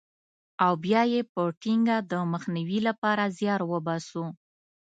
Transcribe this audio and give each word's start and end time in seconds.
او 0.65 0.73
بیا 0.83 1.01
یې 1.13 1.21
په 1.33 1.41
ټینګه 1.61 1.97
د 2.11 2.13
مخنیوي 2.33 2.79
لپاره 2.87 3.23
زیار 3.37 3.61
وباسو. 3.71 4.25